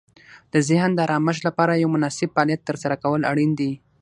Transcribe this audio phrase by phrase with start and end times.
[0.53, 3.71] د ذهن د آرامښت لپاره یو مناسب فعالیت ترسره کول اړین دي.